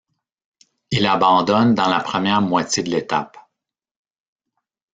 [0.89, 3.37] Il abandonne dans la première moitié de l'étape.